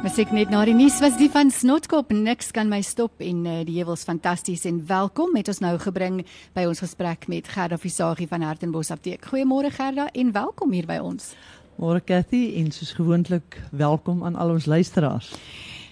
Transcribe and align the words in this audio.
Musiek 0.00 0.30
net 0.32 0.48
na 0.48 0.62
die 0.64 0.72
nuus 0.72 0.94
was 1.04 1.18
die 1.20 1.28
van 1.28 1.50
Snotkop 1.52 2.08
niks 2.16 2.54
kan 2.56 2.70
my 2.72 2.78
stop 2.80 3.20
en 3.20 3.42
uh, 3.44 3.58
die 3.68 3.74
heuwels 3.76 4.06
fantasties 4.08 4.62
en 4.64 4.78
welkom 4.88 5.34
het 5.36 5.50
ons 5.52 5.60
nou 5.60 5.74
gebring 5.82 6.22
by 6.56 6.64
ons 6.70 6.80
gesprek 6.80 7.26
met 7.28 7.50
Gerda 7.52 7.76
Visagie 7.76 8.24
van 8.30 8.40
Hartenbos 8.40 8.88
Apteek. 8.94 9.28
Goeiemôre 9.28 9.68
Gerda 9.74 10.06
en 10.16 10.30
welkom 10.32 10.72
hier 10.72 10.88
by 10.88 10.96
ons. 11.04 11.34
Môre 11.76 12.00
Cathy 12.00 12.46
en 12.62 12.72
soos 12.72 12.94
gewoonlik 12.96 13.60
welkom 13.76 14.24
aan 14.24 14.40
al 14.40 14.54
ons 14.54 14.70
luisteraars. 14.72 15.34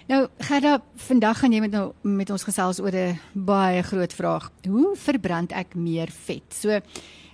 Nou 0.09 0.23
Gerda, 0.41 0.79
vandag 1.05 1.43
gaan 1.43 1.53
jy 1.53 1.61
met 1.67 1.77
nou 1.77 1.85
met 2.01 2.33
ons 2.33 2.49
gesels 2.49 2.81
oor 2.81 2.97
'n 2.97 3.19
baie 3.37 3.85
groot 3.85 4.13
vraag. 4.13 4.49
Hoe 4.65 4.95
verbrand 4.97 5.53
ek 5.53 5.75
meer 5.75 6.09
vet? 6.09 6.49
So 6.49 6.81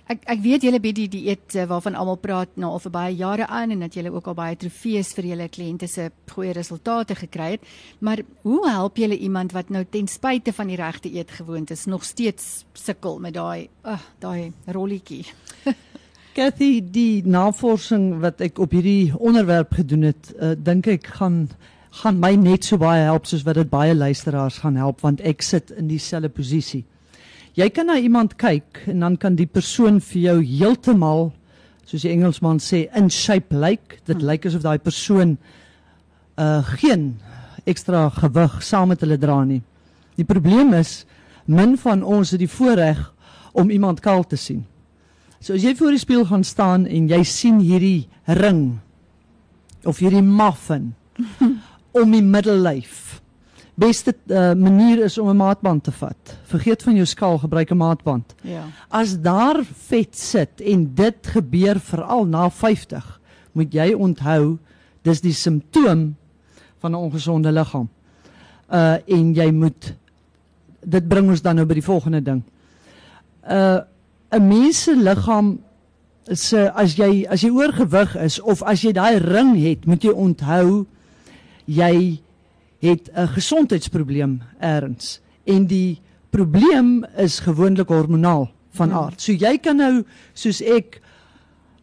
Ek 0.06 0.22
ek 0.30 0.38
weet 0.38 0.62
julle 0.62 0.78
bied 0.78 0.94
die 1.00 1.08
dieet 1.10 1.56
eh, 1.58 1.64
waarvan 1.66 1.96
almal 1.98 2.18
praat 2.22 2.52
nou 2.62 2.68
al 2.76 2.82
vir 2.84 2.92
baie 2.94 3.14
jare 3.18 3.48
aan 3.50 3.74
en 3.74 3.80
dat 3.82 3.96
julle 3.98 4.12
ook 4.14 4.28
al 4.30 4.36
baie 4.38 4.58
trofees 4.58 5.10
vir 5.16 5.32
julle 5.32 5.48
kliënte 5.50 5.88
se 5.90 6.10
goeie 6.30 6.52
resultate 6.54 7.16
gekry 7.18 7.56
het. 7.56 7.66
Maar 7.98 8.22
hoe 8.46 8.60
help 8.68 9.00
julle 9.02 9.18
iemand 9.18 9.56
wat 9.56 9.72
nou 9.74 9.82
ten 9.90 10.06
spyte 10.06 10.54
van 10.54 10.70
die 10.70 10.78
regte 10.78 11.10
eetgewoontes 11.10 11.88
nog 11.90 12.06
steeds 12.06 12.64
sukkel 12.78 13.18
met 13.18 13.34
daai 13.34 13.66
uh, 13.82 13.98
daai 14.22 14.52
rolletjie? 14.70 15.24
Cathy, 16.36 16.84
die 16.84 17.24
navorsing 17.26 18.20
wat 18.22 18.44
ek 18.44 18.60
op 18.62 18.76
hierdie 18.76 19.10
onderwerp 19.16 19.74
gedoen 19.80 20.12
het, 20.12 20.30
uh, 20.36 20.54
dink 20.54 20.86
ek 20.86 21.10
gaan 21.18 21.48
gaan 21.96 22.18
my 22.20 22.34
net 22.36 22.66
so 22.68 22.76
baie 22.78 23.06
help 23.08 23.26
soos 23.26 23.42
wat 23.46 23.56
dit 23.56 23.70
baie 23.72 23.94
luisteraars 23.96 24.60
gaan 24.62 24.76
help 24.76 25.00
want 25.02 25.22
ek 25.24 25.42
sit 25.42 25.72
in 25.74 25.88
dieselfde 25.90 26.30
posisie. 26.30 26.84
Jy 27.56 27.70
kan 27.72 27.86
na 27.88 27.94
iemand 27.96 28.34
kyk 28.36 28.82
en 28.92 29.00
dan 29.00 29.14
kan 29.16 29.36
die 29.38 29.48
persoon 29.48 29.96
vir 30.04 30.20
jou 30.20 30.34
heeltemal 30.44 31.30
soos 31.88 32.02
die 32.04 32.10
Engelsman 32.12 32.58
sê 32.60 32.82
in 32.98 33.08
shape 33.08 33.56
lyk. 33.56 33.94
Dit 34.04 34.20
lyk 34.20 34.44
asof 34.44 34.60
daai 34.66 34.76
persoon 34.76 35.38
uh 36.36 36.60
geen 36.76 37.14
ekstra 37.64 38.10
gewig 38.12 38.58
saam 38.60 38.92
met 38.92 39.00
hulle 39.00 39.16
dra 39.16 39.38
nie. 39.48 39.62
Die 40.20 40.28
probleem 40.28 40.74
is 40.76 41.06
min 41.48 41.78
van 41.80 42.04
ons 42.04 42.34
het 42.36 42.42
die 42.44 42.50
voorreg 42.58 43.00
om 43.56 43.72
iemand 43.72 44.04
kaal 44.04 44.26
te 44.28 44.36
sien. 44.36 44.66
So 45.40 45.56
as 45.56 45.64
jy 45.64 45.72
voor 45.80 45.96
die 45.96 46.04
spieël 46.04 46.28
gaan 46.28 46.44
staan 46.44 46.84
en 46.84 47.08
jy 47.08 47.22
sien 47.24 47.64
hierdie 47.64 48.04
ring 48.36 48.82
of 49.88 50.04
hierdie 50.04 50.20
muffin 50.20 50.92
om 52.02 52.12
die 52.12 52.24
middellyf 52.24 53.05
beste 53.76 54.14
uh, 54.26 54.52
manier 54.56 55.04
is 55.04 55.18
om 55.18 55.28
'n 55.28 55.36
maatband 55.36 55.84
te 55.84 55.92
vat. 55.92 56.36
Vergeet 56.44 56.82
van 56.82 56.94
jou 56.94 57.06
skaal, 57.06 57.38
gebruik 57.38 57.70
'n 57.70 57.76
maatband. 57.76 58.34
Ja. 58.40 58.64
As 58.88 59.20
daar 59.20 59.64
vet 59.64 60.16
sit 60.16 60.60
en 60.60 60.94
dit 60.94 61.26
gebeur 61.26 61.80
veral 61.80 62.26
na 62.26 62.50
50, 62.50 63.20
moet 63.52 63.72
jy 63.72 63.92
onthou 63.92 64.58
dis 65.02 65.20
die 65.20 65.32
simptoom 65.32 66.16
van 66.78 66.90
'n 66.90 66.94
ongesonde 66.94 67.52
liggaam. 67.52 67.88
Uh 68.72 68.96
en 69.06 69.34
jy 69.34 69.50
moet 69.52 69.94
dit 70.84 71.08
bring 71.08 71.28
ons 71.28 71.42
dan 71.42 71.54
nou 71.54 71.66
by 71.66 71.74
die 71.74 71.84
volgende 71.84 72.22
ding. 72.22 72.42
Uh 73.48 73.80
'n 74.30 74.48
mens 74.48 74.82
se 74.82 74.96
liggaam 74.96 75.58
se 76.32 76.70
as 76.74 76.96
jy 76.96 77.26
as 77.28 77.40
jy 77.40 77.50
oorgewig 77.50 78.16
is 78.16 78.40
of 78.40 78.62
as 78.62 78.82
jy 78.82 78.92
daai 78.92 79.18
ring 79.18 79.56
het, 79.62 79.86
moet 79.86 80.02
jy 80.02 80.10
onthou 80.10 80.86
jy 81.64 82.20
het 82.80 83.10
'n 83.12 83.28
gesondheidsprobleem 83.28 84.42
erns 84.58 85.20
en 85.44 85.66
die 85.66 86.00
probleem 86.30 87.04
is 87.16 87.40
gewoonlik 87.40 87.88
hormonaal 87.88 88.50
van 88.70 88.88
hmm. 88.88 88.98
aard. 88.98 89.20
So 89.20 89.32
jy 89.32 89.58
kan 89.58 89.76
nou 89.76 90.04
soos 90.34 90.60
ek 90.60 91.00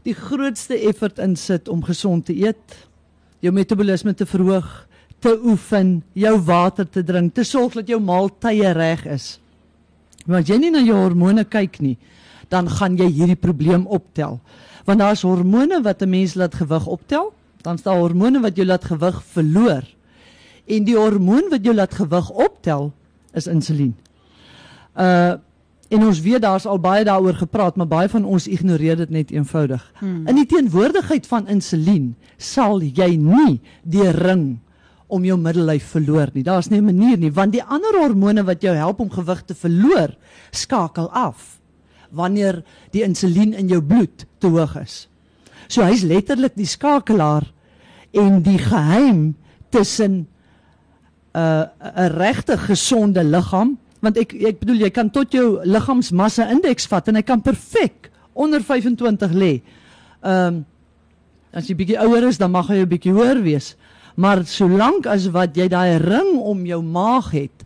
die 0.03 0.13
grootste 0.13 0.77
effort 0.89 1.19
insit 1.19 1.69
om 1.71 1.83
gesond 1.83 2.25
te 2.25 2.35
eet, 2.35 2.77
jou 3.39 3.53
metabolisme 3.55 4.13
te 4.13 4.25
verhoog, 4.25 4.87
te 5.23 5.39
oefen, 5.39 6.03
jou 6.13 6.35
water 6.43 6.89
te 6.89 7.03
drink, 7.03 7.33
te 7.33 7.43
sorg 7.43 7.73
dat 7.79 7.87
jou 7.87 7.99
maaltye 8.03 8.73
reg 8.75 9.05
is. 9.05 9.39
Maar 10.25 10.43
as 10.43 10.51
jy 10.51 10.57
nie 10.59 10.71
na 10.71 10.83
jou 10.83 10.97
hormone 10.99 11.45
kyk 11.47 11.79
nie, 11.83 11.97
dan 12.51 12.67
gaan 12.69 12.97
jy 12.99 13.07
hierdie 13.07 13.39
probleem 13.39 13.87
optel. 13.87 14.39
Want 14.85 14.99
daar's 14.99 15.23
hormone 15.23 15.81
wat 15.81 16.01
'n 16.03 16.09
mens 16.09 16.35
laat 16.35 16.55
gewig 16.55 16.85
optel, 16.87 17.33
dan 17.61 17.75
is 17.75 17.83
daar 17.83 17.97
hormone 17.97 18.41
wat 18.41 18.55
jou 18.55 18.65
laat 18.65 18.83
gewig 18.83 19.23
verloor 19.23 19.83
en 20.65 20.83
die 20.87 20.97
hormoon 20.97 21.49
wat 21.51 21.65
jou 21.65 21.75
laat 21.75 21.93
gewig 21.93 22.29
optel 22.29 22.91
is 23.33 23.47
insulien. 23.47 23.95
Uh 24.95 25.39
en 25.93 26.07
ons 26.07 26.21
weet 26.25 26.41
daar's 26.41 26.65
al 26.65 26.79
baie 26.81 27.03
daaroor 27.05 27.35
gepraat, 27.37 27.75
maar 27.77 27.85
baie 27.87 28.09
van 28.09 28.23
ons 28.25 28.47
ignoreer 28.49 28.95
dit 28.97 29.09
net 29.13 29.31
eenvoudig. 29.31 29.83
Hmm. 29.99 30.23
In 30.25 30.39
die 30.39 30.47
teenwoordigheid 30.49 31.27
van 31.29 31.45
insulien 31.47 32.15
sal 32.41 32.81
jy 32.81 33.11
nie 33.21 33.59
die 33.83 34.07
ring 34.15 34.57
om 35.13 35.25
jou 35.27 35.37
middellyf 35.37 35.91
verloor 35.93 36.31
nie. 36.33 36.41
Daar's 36.43 36.71
nie 36.71 36.79
'n 36.81 36.85
manier 36.85 37.17
nie, 37.17 37.31
want 37.31 37.51
die 37.51 37.63
ander 37.63 37.99
hormone 37.99 38.43
wat 38.43 38.61
jou 38.61 38.73
help 38.75 38.99
om 38.99 39.09
gewig 39.09 39.43
te 39.45 39.53
verloor, 39.53 40.15
skakel 40.51 41.11
af 41.11 41.59
wanneer 42.09 42.63
die 42.91 43.03
insulien 43.03 43.53
in 43.53 43.67
jou 43.67 43.81
bloed 43.81 44.25
te 44.37 44.47
hoog 44.47 44.75
is. 44.81 45.07
So 45.67 45.81
hy's 45.81 46.03
letterlik 46.03 46.55
die 46.55 46.65
skakelaar 46.65 47.53
en 48.11 48.41
die 48.41 48.57
geheim 48.57 49.35
tussen 49.69 50.27
uh, 51.35 51.65
'n 51.95 52.11
regte 52.17 52.57
gesonde 52.57 53.23
liggaam 53.23 53.77
want 54.03 54.17
ek 54.17 54.33
ek 54.33 54.59
bedoel 54.59 54.83
jy 54.83 54.91
kan 54.91 55.09
tot 55.09 55.31
jou 55.31 55.61
liggaamsmassa 55.63 56.49
indeks 56.51 56.87
vat 56.91 57.07
en 57.07 57.15
hy 57.15 57.23
kan 57.23 57.41
perfek 57.41 58.11
onder 58.33 58.61
25 58.61 59.31
lê. 59.31 59.61
Ehm 60.21 60.47
um, 60.47 60.65
as 61.53 61.67
jy 61.69 61.75
bietjie 61.77 61.99
ouer 62.01 62.25
is 62.25 62.39
dan 62.41 62.51
mag 62.51 62.67
hy 62.67 62.81
'n 62.81 62.89
bietjie 62.89 63.13
hoër 63.13 63.41
wees. 63.43 63.75
Maar 64.15 64.45
solank 64.45 65.05
as 65.05 65.27
wat 65.29 65.55
jy 65.55 65.67
daai 65.69 65.97
ring 65.97 66.37
om 66.41 66.65
jou 66.65 66.81
maag 66.81 67.31
het, 67.31 67.65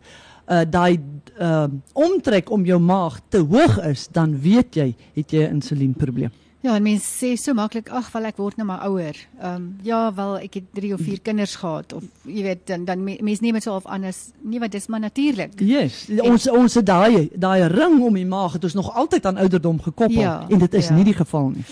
uh 0.52 0.64
daai 0.64 1.00
ehm 1.40 1.72
uh, 1.72 1.80
omtrek 1.94 2.52
om 2.52 2.66
jou 2.66 2.80
maag 2.80 3.22
te 3.30 3.38
hoog 3.38 3.80
is, 3.86 4.08
dan 4.08 4.40
weet 4.40 4.76
jy 4.76 4.96
het 5.16 5.32
jy 5.32 5.48
'n 5.48 5.60
insulienprobleem. 5.60 6.32
Ja, 6.66 6.74
en 6.76 6.82
mense 6.84 7.06
sê 7.06 7.36
so 7.38 7.54
maklik, 7.54 7.90
ag, 7.94 8.08
wel 8.12 8.28
ek 8.32 8.40
word 8.42 8.58
nou 8.58 8.66
maar 8.68 8.82
ouer. 8.88 9.18
Ehm 9.38 9.56
um, 9.56 9.66
ja, 9.86 10.00
wel 10.14 10.40
ek 10.48 10.58
het 10.58 10.72
3 10.74 10.94
of 10.96 11.04
4 11.06 11.20
kinders 11.22 11.54
gehad 11.62 11.94
of 11.94 12.08
jy 12.26 12.44
weet 12.48 12.64
dan 12.68 12.86
dan 12.86 13.04
mense 13.04 13.44
neem 13.46 13.60
dit 13.60 13.64
so 13.64 13.76
of 13.76 13.86
anders. 13.86 14.32
Nee, 14.42 14.60
wat 14.60 14.74
dis 14.74 14.88
maar 14.88 15.04
natuurlik. 15.04 15.54
Yes, 15.62 16.08
en, 16.10 16.24
ons 16.32 16.50
ons 16.50 16.80
daai 16.82 17.30
daai 17.36 17.68
ring 17.68 18.02
om 18.02 18.18
die 18.18 18.26
maag 18.26 18.58
het 18.58 18.64
ons 18.64 18.74
nog 18.74 18.90
altyd 18.94 19.26
aan 19.26 19.38
ouderdom 19.38 19.82
gekoppel 19.82 20.22
ja, 20.22 20.40
en 20.50 20.66
dit 20.66 20.74
is 20.74 20.90
ja. 20.90 20.96
nie 20.98 21.06
die 21.12 21.18
geval 21.18 21.54
nie. 21.54 21.68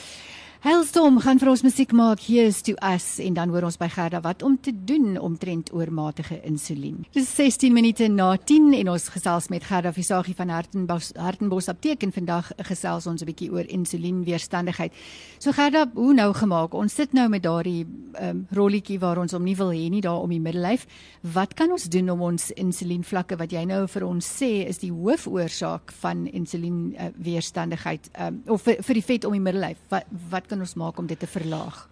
Helstorm 0.66 1.20
gaan 1.22 1.38
vir 1.38 1.52
ons 1.52 1.62
musiek 1.62 1.92
maak 1.94 2.24
Here's 2.26 2.64
to 2.66 2.74
us 2.82 3.20
en 3.22 3.36
dan 3.38 3.52
hoor 3.54 3.68
ons 3.68 3.76
by 3.78 3.86
Gerda 3.94 4.18
wat 4.26 4.42
om 4.42 4.56
te 4.58 4.72
doen 4.74 5.12
omtrent 5.22 5.68
oormatige 5.78 6.40
insulien. 6.42 7.04
Dis 7.14 7.28
16 7.38 7.70
minute 7.70 8.08
na 8.10 8.32
10 8.34 8.72
en 8.80 8.90
ons 8.96 9.06
gesels 9.14 9.52
met 9.54 9.62
Gerda 9.62 9.92
Visagie 9.94 10.34
van 10.34 10.50
Hartenbos 10.50 11.12
Hartenbos 11.22 11.70
Apteek 11.70 12.02
en 12.08 12.14
vandag 12.16 12.50
gesels 12.66 13.06
ons 13.06 13.22
'n 13.22 13.30
bietjie 13.30 13.52
oor 13.54 13.70
insulienweerstandigheid. 13.70 14.92
So 15.38 15.52
Gerda, 15.52 15.86
hoe 15.94 16.14
nou 16.14 16.34
gemaak? 16.34 16.74
Ons 16.74 16.96
sit 16.96 17.14
nou 17.14 17.30
met 17.30 17.44
daardie 17.44 17.86
um, 18.20 18.48
rolletjie 18.50 19.00
waar 19.00 19.20
ons 19.20 19.34
hom 19.34 19.44
nie 19.44 19.56
wil 19.56 19.70
hê 19.70 19.90
nie 19.90 20.02
daar 20.02 20.24
om 20.24 20.30
die 20.30 20.42
middellyf. 20.42 20.88
Wat 21.22 21.54
kan 21.54 21.72
ons 21.72 21.84
doen 21.84 22.10
om 22.10 22.22
ons 22.22 22.52
insulienvlakke 22.52 23.38
wat 23.38 23.52
jy 23.52 23.66
nou 23.66 23.88
vir 23.88 24.04
ons 24.04 24.26
sê 24.26 24.66
is 24.68 24.80
die 24.80 24.92
hoofoorsaak 24.92 25.92
van 25.92 26.26
insulienweerstandigheid 26.26 28.10
um, 28.20 28.42
of 28.48 28.64
vir, 28.64 28.82
vir 28.82 28.94
die 28.96 29.06
vet 29.06 29.26
om 29.26 29.32
die 29.32 29.46
middellyf? 29.46 29.78
Wat 29.90 30.06
wat 30.32 30.55
kan 30.56 30.64
ons 30.64 30.78
maak 30.80 31.00
om 31.02 31.08
dit 31.08 31.20
te 31.20 31.28
verlaag? 31.28 31.84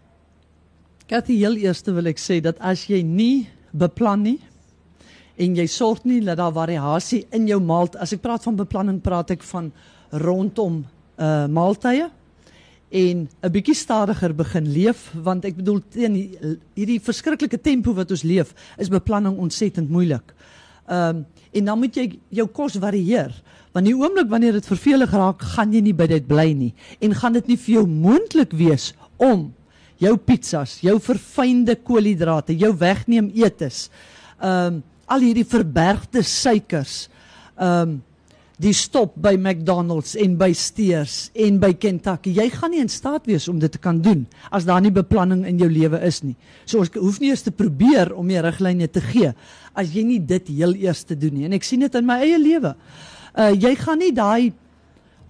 Kathy, 1.12 1.36
heel 1.42 1.60
eerste 1.60 1.92
wil 1.92 2.08
ek 2.08 2.22
sê 2.22 2.40
dat 2.44 2.62
as 2.64 2.86
jy 2.88 3.02
nie 3.04 3.50
beplan 3.76 4.24
nie 4.24 4.40
en 5.36 5.58
jy 5.58 5.66
sorg 5.68 6.06
nie 6.08 6.22
dat 6.24 6.40
daar 6.40 6.54
variasie 6.56 7.24
in 7.36 7.50
jou 7.50 7.58
maalt, 7.60 7.98
as 8.00 8.14
ek 8.16 8.22
praat 8.24 8.46
van 8.46 8.56
beplanning, 8.56 9.02
praat 9.04 9.34
ek 9.36 9.44
van 9.50 9.72
rondom 10.24 10.84
uh 11.20 11.46
maaltye 11.52 12.08
en 12.94 13.28
'n 13.28 13.52
bietjie 13.52 13.76
stadiger 13.76 14.34
begin 14.34 14.72
leef 14.72 15.12
want 15.14 15.46
ek 15.46 15.58
bedoel 15.60 15.82
teen 15.90 16.16
hierdie 16.78 17.02
verskriklike 17.02 17.60
tempo 17.62 17.94
wat 17.94 18.12
ons 18.12 18.24
leef 18.24 18.54
is 18.78 18.90
beplanning 18.90 19.38
ontsettend 19.38 19.90
moeilik. 19.90 20.34
Ehm 20.88 21.18
um, 21.18 21.26
en 21.54 21.66
dan 21.70 21.80
moet 21.80 21.98
jy 21.98 22.08
jou 22.34 22.48
kos 22.52 22.78
varieer. 22.82 23.34
Want 23.74 23.90
die 23.90 23.96
oomblik 23.98 24.30
wanneer 24.30 24.58
dit 24.60 24.70
vervelig 24.70 25.14
raak, 25.14 25.42
gaan 25.56 25.74
jy 25.74 25.82
nie 25.82 25.96
by 25.98 26.08
dit 26.12 26.26
bly 26.30 26.52
nie 26.54 26.72
en 27.02 27.16
gaan 27.18 27.34
dit 27.40 27.54
nie 27.54 27.58
vir 27.58 27.80
jou 27.80 27.86
moontlik 27.90 28.54
wees 28.58 28.92
om 29.18 29.48
jou 30.02 30.14
pizzas, 30.18 30.80
jou 30.84 30.98
verfynde 31.02 31.76
koolhidrate, 31.86 32.56
jou 32.58 32.74
wegneem 32.78 33.32
eetes, 33.38 33.88
ehm 34.42 34.80
um, 34.80 34.82
al 35.14 35.20
hierdie 35.20 35.46
verbergde 35.46 36.22
suikers, 36.26 37.08
ehm 37.60 37.90
um, 37.90 38.02
die 38.62 38.74
stop 38.78 39.16
by 39.18 39.34
McDonald's 39.34 40.14
en 40.20 40.36
by 40.38 40.52
Steers 40.54 41.32
en 41.34 41.58
by 41.60 41.72
Kentucky. 41.74 42.36
Jy 42.38 42.50
gaan 42.54 42.74
nie 42.76 42.84
in 42.84 42.92
staat 42.92 43.26
wees 43.30 43.48
om 43.50 43.58
dit 43.60 43.72
te 43.72 43.82
kan 43.82 43.98
doen 44.02 44.28
as 44.54 44.68
daar 44.70 44.82
nie 44.84 44.94
beplanning 44.94 45.46
in 45.50 45.58
jou 45.62 45.70
lewe 45.72 46.00
is 46.06 46.22
nie. 46.24 46.36
So 46.66 46.84
ons 46.84 46.94
hoef 46.94 47.20
nie 47.20 47.32
eers 47.34 47.46
te 47.48 47.52
probeer 47.56 48.14
om 48.14 48.30
jy 48.30 48.44
riglyne 48.46 48.88
te 48.92 49.02
gee 49.02 49.34
as 49.74 49.90
jy 49.96 50.06
nie 50.06 50.20
dit 50.22 50.54
heel 50.54 50.78
eers 50.78 51.02
te 51.04 51.18
doen 51.18 51.34
nie. 51.34 51.48
En 51.50 51.58
ek 51.58 51.66
sien 51.66 51.82
dit 51.82 51.96
in 51.98 52.06
my 52.06 52.22
eie 52.22 52.38
lewe 52.38 52.76
uh, 53.34 53.52
jy 53.54 53.74
gaan 53.80 54.02
nie 54.02 54.14
daai 54.16 54.54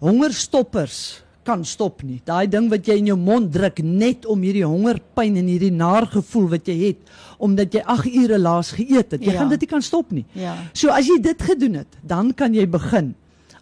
hongerstoppers 0.03 1.22
kan 1.43 1.65
stop 1.65 2.01
nie. 2.03 2.21
Daai 2.25 2.47
ding 2.49 2.69
wat 2.71 2.87
jy 2.87 2.97
in 3.01 3.07
jou 3.11 3.17
mond 3.17 3.51
druk 3.53 3.79
net 3.83 4.25
om 4.25 4.41
hierdie 4.41 4.65
hongerpyn 4.65 5.37
en 5.37 5.47
hierdie 5.51 5.71
naar 5.71 6.07
gevoel 6.07 6.49
wat 6.57 6.67
jy 6.67 6.77
het 6.87 7.13
omdat 7.43 7.73
jy 7.75 7.81
8 7.85 8.05
ure 8.15 8.37
laas 8.39 8.71
geëet 8.71 9.11
het. 9.17 9.21
Jy 9.21 9.31
Ja. 9.33 9.39
gaan 9.39 9.49
dit 9.49 9.59
nie 9.61 9.67
kan 9.67 9.81
stop 9.81 10.11
nie. 10.11 10.25
Ja. 10.33 10.55
So 10.73 10.89
as 10.89 11.07
jy 11.07 11.17
dit 11.21 11.41
gedoen 11.41 11.73
het, 11.73 11.97
dan 12.01 12.33
kan 12.33 12.53
jy 12.53 12.65
begin 12.69 13.15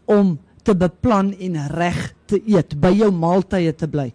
om 0.05 0.37
te 0.63 0.75
beplan 0.75 1.33
en 1.39 1.55
reg 1.67 2.13
te 2.27 2.41
eet, 2.45 2.75
by 2.79 2.91
jou 2.93 3.11
maaltye 3.11 3.73
te 3.75 3.87
bly. 3.87 4.11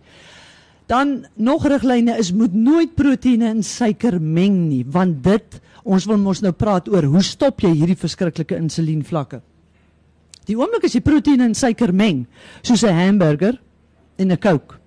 Dan 0.87 1.27
nog 1.35 1.67
riglyne 1.67 2.15
is 2.19 2.33
moet 2.33 2.55
nooit 2.55 2.95
proteïene 2.95 3.49
en 3.51 3.63
suiker 3.63 4.21
meng 4.21 4.69
nie, 4.69 4.85
want 4.87 5.23
dit 5.25 5.61
ons 5.85 6.07
wil 6.07 6.17
mos 6.19 6.41
nou 6.43 6.53
praat 6.53 6.89
oor 6.89 7.03
hoe 7.03 7.23
stop 7.23 7.61
jy 7.61 7.73
hierdie 7.75 7.97
verskriklike 7.99 8.57
insulienvlakke. 8.57 9.41
Die 10.46 10.56
oomblik 10.56 10.87
as 10.87 10.94
jy 10.94 11.02
proteïene 11.04 11.48
en 11.50 11.54
suiker 11.54 11.93
meng, 11.93 12.26
soos 12.62 12.84
'n 12.84 12.94
hamburger 12.94 13.60
en 14.19 14.32
'n 14.32 14.38
Coke. 14.38 14.78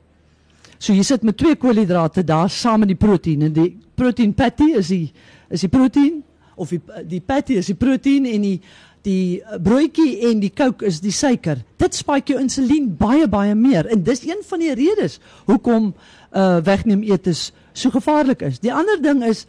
So 0.80 0.94
jy 0.94 1.04
sit 1.04 1.24
met 1.24 1.38
twee 1.38 1.56
koolhidrate 1.56 2.24
daar 2.24 2.50
saam 2.50 2.80
met 2.80 2.88
die 2.88 3.08
proteïene. 3.08 3.52
Die 3.52 3.78
protein 3.96 4.34
patty 4.34 4.72
is 4.76 4.88
die 4.88 5.12
is 5.50 5.62
die 5.62 5.70
proteïen 5.70 6.24
of 6.56 6.70
die 6.70 6.82
die 7.08 7.22
patty 7.22 7.54
is 7.54 7.66
die 7.66 7.76
proteïen 7.76 8.26
en 8.26 8.42
die 8.42 8.62
die 9.02 9.42
eh, 9.42 9.60
broodjie 9.64 10.30
en 10.30 10.42
die 10.44 10.52
Coke 10.56 10.86
is 10.86 11.00
die 11.04 11.14
suiker. 11.16 11.62
Dit 11.80 11.96
spike 11.96 12.34
jou 12.34 12.42
insulien 12.42 12.90
baie 13.00 13.28
baie 13.32 13.56
meer 13.56 13.88
en 13.92 14.04
dis 14.04 14.26
een 14.28 14.42
van 14.48 14.64
die 14.64 14.74
redes 14.76 15.20
hoekom 15.48 15.94
uh 16.36 16.60
wegneem 16.66 17.04
eetes 17.08 17.50
so 17.74 17.90
gevaarlik 17.90 18.44
is. 18.46 18.60
Die 18.60 18.74
ander 18.74 19.00
ding 19.02 19.24
is 19.26 19.46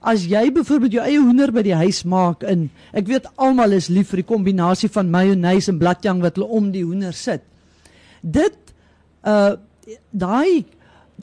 as 0.00 0.26
jy 0.30 0.44
byvoorbeeld 0.54 0.92
jou 0.92 1.04
eie 1.04 1.18
hoender 1.18 1.50
by 1.52 1.64
die 1.66 1.76
huis 1.76 2.04
maak 2.06 2.44
in 2.46 2.68
ek 2.96 3.08
weet 3.10 3.26
almal 3.36 3.74
is 3.74 3.88
lief 3.90 4.12
vir 4.12 4.22
die 4.22 4.30
kombinasie 4.30 4.90
van 4.94 5.10
mayonnaise 5.10 5.72
en 5.72 5.80
bladjang 5.80 6.22
wat 6.22 6.38
hulle 6.38 6.50
om 6.60 6.70
die 6.74 6.84
hoender 6.86 7.16
sit. 7.16 7.42
Dit 8.22 8.74
uh 9.26 9.56
daai 10.12 10.64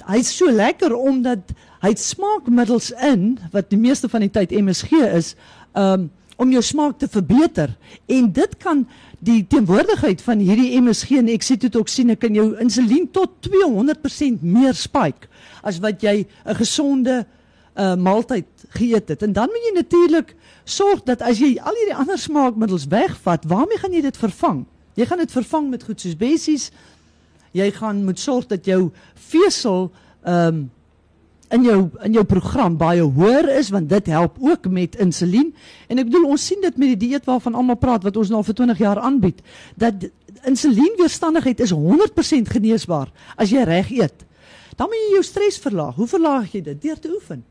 hy's 0.09 0.33
so 0.35 0.51
lekker 0.51 0.91
omdat 0.95 1.53
hy 1.83 1.93
het 1.93 2.01
smaakmiddels 2.01 2.89
in 3.05 3.37
wat 3.53 3.69
die 3.71 3.79
meeste 3.79 4.09
van 4.11 4.25
die 4.25 4.33
tyd 4.33 4.51
MSG 4.51 4.99
is 5.05 5.35
um 5.79 6.09
om 6.35 6.51
jou 6.51 6.59
smaak 6.65 6.97
te 6.99 7.07
verbeter 7.07 7.71
en 8.11 8.25
dit 8.35 8.55
kan 8.59 8.81
die 9.23 9.45
teenwoordigheid 9.47 10.19
van 10.25 10.41
hierdie 10.43 10.73
MSG 10.81 11.21
en 11.21 11.31
eksitotoksine 11.31 12.17
kan 12.19 12.35
jou 12.35 12.49
insulien 12.59 13.07
tot 13.15 13.37
200% 13.47 14.43
meer 14.43 14.75
spike 14.75 15.29
as 15.63 15.79
wat 15.79 16.03
jy 16.03 16.25
'n 16.25 16.55
gesonde 16.59 17.23
uh 17.75 17.95
maaltyd 17.95 18.47
geëet 18.77 19.09
het. 19.11 19.23
En 19.23 19.33
dan 19.33 19.51
moet 19.51 19.65
jy 19.67 19.73
natuurlik 19.75 20.35
sorg 20.63 21.03
dat 21.03 21.21
as 21.21 21.39
jy 21.39 21.55
al 21.59 21.75
hierdie 21.75 21.95
ander 21.95 22.19
smaakmiddels 22.19 22.87
wegvat, 22.87 23.43
waarmee 23.47 23.77
gaan 23.77 23.93
jy 23.93 24.01
dit 24.01 24.17
vervang? 24.17 24.63
Jy 24.95 25.05
gaan 25.05 25.19
dit 25.19 25.31
vervang 25.31 25.69
met 25.69 25.83
goed 25.83 25.99
soos 26.01 26.15
bessies. 26.15 26.69
Jy 27.51 27.67
gaan 27.75 28.03
moet 28.05 28.19
sorg 28.19 28.47
dat 28.51 28.65
jou 28.65 28.89
vesel 29.29 29.91
ehm 30.23 30.47
um, 30.47 30.63
in 31.53 31.63
jou 31.63 31.79
in 32.03 32.15
jou 32.15 32.23
program 32.25 32.73
baie 32.77 33.03
hoër 33.03 33.49
is 33.59 33.69
want 33.69 33.89
dit 33.89 34.07
help 34.09 34.37
ook 34.41 34.67
met 34.71 34.95
insulien. 35.01 35.51
En 35.87 36.01
ek 36.01 36.09
bedoel 36.09 36.29
ons 36.33 36.45
sien 36.45 36.61
dit 36.61 36.77
met 36.81 36.95
die 36.95 37.01
dieet 37.07 37.25
waarvan 37.29 37.55
almal 37.55 37.77
praat 37.79 38.03
wat 38.03 38.17
ons 38.17 38.31
nou 38.31 38.41
al 38.41 38.47
vir 38.47 38.57
20 38.61 38.81
jaar 38.81 38.99
aanbied 38.99 39.41
dat 39.77 40.07
insulienweerstandigheid 40.45 41.61
is 41.61 41.73
100% 41.73 42.51
geneesbaar 42.57 43.11
as 43.37 43.53
jy 43.53 43.63
reg 43.65 43.91
eet. 43.93 44.25
Dan 44.75 44.89
moet 44.91 45.03
jy 45.05 45.11
jou 45.15 45.23
stres 45.23 45.59
verlaag. 45.61 45.95
Hoe 45.95 46.07
verlaag 46.09 46.51
jy 46.51 46.61
dit? 46.65 46.81
Deur 46.81 46.99
te 46.99 47.13
oefen. 47.13 47.45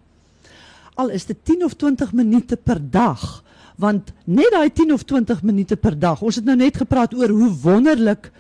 Al 0.95 1.11
is 1.11 1.27
dit 1.27 1.37
10 1.43 1.65
of 1.65 1.75
20 1.75 2.13
minute 2.13 2.57
per 2.57 2.79
dag. 2.91 3.43
Want 3.77 4.13
net 4.25 4.51
daai 4.55 4.71
10 4.73 4.93
of 4.93 5.03
20 5.03 5.43
minute 5.43 5.77
per 5.77 5.99
dag. 5.99 6.23
Ons 6.23 6.39
het 6.39 6.45
nou 6.45 6.57
net 6.57 6.77
gepraat 6.77 7.15
oor 7.15 7.29
hoe 7.29 7.51
wonderlik 7.63 8.31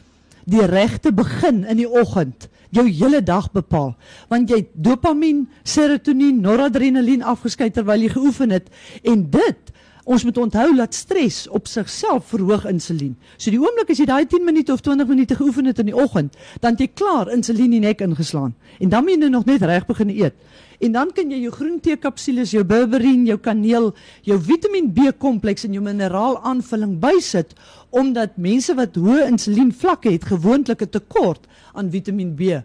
die 0.44 0.64
regte 0.66 1.12
begin 1.12 1.64
in 1.64 1.76
die 1.80 1.88
oggend 1.88 2.48
jou 2.74 2.84
hele 2.88 3.22
dag 3.22 3.46
bepaal 3.54 3.94
want 4.28 4.50
jy 4.50 4.60
het 4.64 4.72
dopamien, 4.74 5.44
serotonien, 5.62 6.40
noradrenalien 6.42 7.22
afgeskei 7.24 7.70
terwyl 7.72 8.02
jy 8.04 8.10
geoefen 8.12 8.52
het 8.54 8.68
en 9.02 9.24
dit 9.30 9.72
ons 10.04 10.24
moet 10.24 10.38
onthou 10.38 10.66
dat 10.76 10.94
stres 10.94 11.46
op 11.48 11.64
sigself 11.68 12.26
verhoog 12.28 12.66
insulien. 12.68 13.14
So 13.38 13.48
die 13.48 13.60
oomblik 13.60 13.94
as 13.94 14.02
jy 14.02 14.06
daai 14.08 14.26
10 14.28 14.44
minute 14.44 14.72
of 14.72 14.82
20 14.84 15.08
minute 15.08 15.36
geoefen 15.38 15.70
het 15.70 15.80
in 15.80 15.88
die 15.88 15.96
oggend, 15.96 16.36
dan 16.60 16.76
jy 16.76 16.90
klaar 16.92 17.30
insulien 17.32 17.72
in 17.72 17.78
die 17.78 17.86
nek 17.86 18.04
ingeslaan. 18.04 18.52
En 18.84 18.92
dan 18.92 19.06
moet 19.06 19.24
jy 19.24 19.30
nog 19.32 19.48
net 19.48 19.64
reg 19.64 19.86
begin 19.88 20.12
eet. 20.12 20.36
En 20.80 20.92
dan 20.92 21.12
kan 21.14 21.30
jy 21.30 21.40
jou 21.44 21.52
groentee 21.52 21.96
kapsules, 21.96 22.50
jou 22.50 22.64
berberine, 22.64 23.26
jou 23.28 23.38
kaneel, 23.38 23.92
jou 24.22 24.38
Vitamiin 24.40 24.90
B 24.94 25.12
kompleks 25.18 25.64
en 25.64 25.72
jou 25.72 25.82
mineraal 25.84 26.40
aanvulling 26.42 26.98
bysit 27.02 27.54
omdat 27.94 28.36
mense 28.36 28.74
wat 28.74 28.96
hoë 28.98 29.28
insulien 29.28 29.70
vlakke 29.72 30.10
het 30.10 30.24
gewoonlik 30.24 30.82
'n 30.82 30.90
tekort 30.90 31.46
aan 31.74 31.90
Vitamiin 31.90 32.34
B 32.34 32.62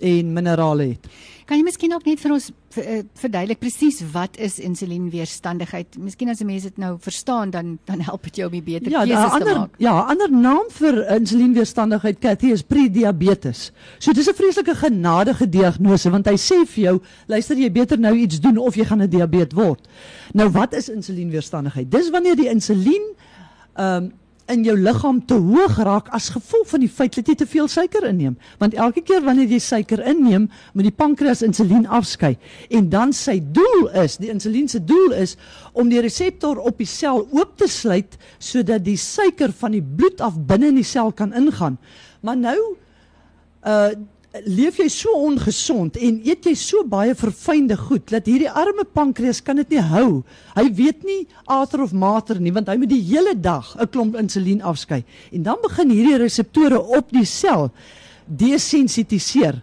en 0.00 0.32
minerale 0.32 0.82
het. 0.82 1.06
Kan 1.44 1.58
jy 1.58 1.64
miskien 1.66 1.92
ook 1.92 2.06
net 2.08 2.20
vir 2.22 2.32
ons 2.32 2.46
uh, 2.50 3.00
verduidelik 3.20 3.58
presies 3.60 3.98
wat 4.14 4.38
is 4.40 4.58
insulienweerstandigheid? 4.58 5.98
Miskien 6.00 6.30
as 6.32 6.40
'n 6.40 6.46
mens 6.46 6.62
dit 6.62 6.78
nou 6.78 6.96
verstaan 6.98 7.50
dan 7.50 7.78
dan 7.84 8.00
help 8.00 8.22
dit 8.24 8.36
jou 8.36 8.48
om 8.48 8.64
beter 8.64 8.90
Ja, 8.90 9.04
keuses 9.04 9.24
te 9.24 9.34
ander 9.34 9.58
maak. 9.58 9.74
ja, 9.78 9.92
'n 9.92 10.08
ander 10.10 10.30
naam 10.30 10.64
vir 10.70 11.04
insulienweerstandigheid 11.20 12.18
Cathy 12.18 12.46
is 12.46 12.62
prediabetes. 12.62 13.72
So 13.98 14.12
dis 14.12 14.28
'n 14.28 14.34
vreeslike 14.34 14.74
genadige 14.74 15.48
diagnose 15.48 16.10
want 16.10 16.26
hy 16.26 16.36
sê 16.36 16.64
vir 16.66 16.84
jou, 16.84 17.00
luister 17.26 17.56
jy 17.56 17.70
beter 17.72 17.98
nou 17.98 18.14
iets 18.16 18.40
doen 18.40 18.58
of 18.58 18.74
jy 18.74 18.84
gaan 18.84 19.02
'n 19.02 19.10
diabetes 19.10 19.54
word. 19.58 19.88
Nou 20.32 20.48
wat 20.50 20.72
is 20.72 20.88
insulienweerstandigheid? 20.88 21.90
Dis 21.90 22.10
wanneer 22.10 22.36
die 22.36 22.48
insulien 22.48 23.02
ehm 23.76 24.04
um, 24.04 24.12
in 24.52 24.64
jou 24.66 24.74
liggaam 24.76 25.20
te 25.26 25.36
hoog 25.40 25.78
raak 25.86 26.10
as 26.16 26.28
gevolg 26.34 26.68
van 26.68 26.82
die 26.84 26.90
feit 26.90 27.16
dat 27.16 27.28
jy 27.30 27.34
te 27.40 27.46
veel 27.48 27.68
suiker 27.70 28.04
inneem. 28.08 28.36
Want 28.60 28.76
elke 28.76 29.00
keer 29.06 29.24
wanneer 29.24 29.48
jy 29.48 29.60
suiker 29.62 30.02
inneem, 30.04 30.50
moet 30.74 30.88
die 30.88 30.94
pankreas 30.94 31.42
insulien 31.46 31.86
afskei. 31.86 32.34
En 32.68 32.90
dan 32.92 33.14
sy 33.16 33.38
doel 33.56 33.88
is, 34.04 34.18
die 34.20 34.32
insulien 34.32 34.68
se 34.68 34.82
doel 34.84 35.16
is 35.16 35.36
om 35.72 35.88
die 35.88 36.02
reseptor 36.04 36.60
op 36.60 36.78
die 36.80 36.88
sel 36.88 37.24
oop 37.24 37.56
te 37.60 37.68
sluit 37.70 38.18
sodat 38.38 38.84
die 38.84 38.98
suiker 39.00 39.52
van 39.56 39.76
die 39.76 39.84
bloed 39.84 40.20
af 40.24 40.36
binne 40.48 40.72
in 40.74 40.80
die 40.82 40.88
sel 40.88 41.12
kan 41.12 41.32
ingaan. 41.32 41.78
Maar 42.20 42.40
nou 42.40 42.58
uh 43.64 43.94
leef 44.42 44.80
jy 44.82 44.88
so 44.90 45.14
ongesond 45.28 45.94
en 46.02 46.16
eet 46.26 46.48
jy 46.48 46.54
so 46.58 46.82
baie 46.90 47.14
verfynde 47.14 47.76
goed 47.78 48.08
dat 48.10 48.26
hierdie 48.26 48.50
arme 48.50 48.82
pankreas 48.84 49.40
kan 49.44 49.60
dit 49.60 49.76
nie 49.76 49.84
hou. 49.92 50.24
Hy 50.56 50.64
weet 50.74 51.04
nie 51.06 51.20
ater 51.46 51.84
of 51.84 51.94
mater 51.94 52.40
nie 52.42 52.52
want 52.54 52.68
hy 52.68 52.74
moet 52.80 52.90
die 52.90 53.04
hele 53.12 53.36
dag 53.38 53.76
'n 53.78 53.86
klomp 53.86 54.16
insulien 54.18 54.62
afskei. 54.62 55.04
En 55.30 55.42
dan 55.42 55.58
begin 55.62 55.90
hierdie 55.90 56.18
reseptore 56.18 56.80
op 56.82 57.10
die 57.10 57.24
sel 57.24 57.70
desensitiseer. 58.26 59.62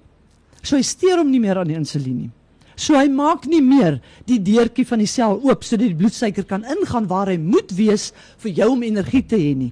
So 0.64 0.78
hy 0.78 0.84
steur 0.84 1.18
hom 1.18 1.32
nie 1.32 1.40
meer 1.40 1.58
aan 1.58 1.68
die 1.68 1.76
insulien 1.76 2.18
nie. 2.18 2.32
So 2.78 2.96
hy 2.96 3.10
maak 3.10 3.46
nie 3.46 3.62
meer 3.62 4.00
die 4.26 4.40
deurtjie 4.40 4.86
van 4.86 5.00
die 5.00 5.08
sel 5.08 5.42
oop 5.44 5.64
sodat 5.64 5.88
die 5.88 5.96
bloedsuiker 5.96 6.46
kan 6.46 6.64
ingaan 6.64 7.08
waar 7.08 7.28
hy 7.28 7.38
moet 7.38 7.72
wees 7.72 8.14
vir 8.38 8.52
jou 8.52 8.72
om 8.72 8.84
energie 8.84 9.22
te 9.22 9.36
hê 9.36 9.56
nie. 9.56 9.72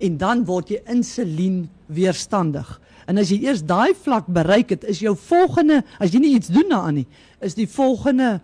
En 0.00 0.18
dan 0.18 0.44
word 0.44 0.68
jy 0.68 0.82
insulien 0.88 1.68
weerstandig. 1.86 2.80
En 3.10 3.18
as 3.18 3.32
jy 3.32 3.40
eers 3.46 3.64
daai 3.66 3.92
vlak 4.04 4.28
bereik 4.30 4.74
het, 4.76 4.84
is 4.88 5.02
jou 5.02 5.14
volgende, 5.28 5.82
as 5.98 6.12
jy 6.14 6.22
nie 6.22 6.34
iets 6.36 6.52
doen 6.52 6.68
daaraan 6.70 7.00
nie, 7.02 7.06
is 7.42 7.56
die 7.58 7.68
volgende 7.70 8.36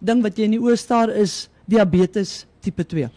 ding 0.00 0.22
wat 0.24 0.38
jy 0.38 0.48
in 0.48 0.56
die 0.56 0.62
oë 0.62 0.78
staar 0.80 1.12
is 1.14 1.44
diabetes 1.70 2.44
tipe 2.64 2.84
2. 2.84 3.08